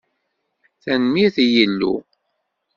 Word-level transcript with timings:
Tanemmirt 0.83 1.35
i 1.43 1.45
Yillu. 1.53 1.93